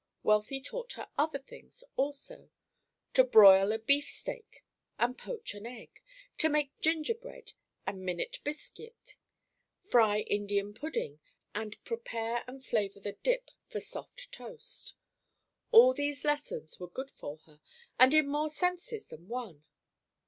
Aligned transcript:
Wealthy 0.23 0.59
taught 0.59 0.93
her 0.93 1.11
other 1.15 1.37
things 1.37 1.83
also, 1.95 2.49
to 3.13 3.23
broil 3.23 3.71
a 3.71 3.77
beefsteak, 3.77 4.65
and 4.97 5.15
poach 5.15 5.53
an 5.53 5.67
egg, 5.67 6.01
to 6.39 6.49
make 6.49 6.71
gingerbread 6.79 7.53
and 7.85 8.03
minute 8.03 8.39
biscuit, 8.43 9.15
fry 9.83 10.21
Indian 10.21 10.73
pudding, 10.73 11.19
and 11.53 11.75
prepare 11.83 12.43
and 12.47 12.65
flavor 12.65 12.99
the 12.99 13.13
"dip" 13.13 13.51
for 13.67 13.79
soft 13.79 14.31
toast. 14.31 14.95
All 15.69 15.93
these 15.93 16.25
lessons 16.25 16.79
were 16.79 16.89
good 16.89 17.11
for 17.11 17.37
her, 17.45 17.61
and 17.99 18.11
in 18.15 18.27
more 18.27 18.49
senses 18.49 19.05
than 19.05 19.27
one. 19.27 19.63